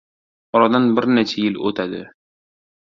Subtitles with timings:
[0.59, 2.05] Oradan bir necha yil oʻtadi.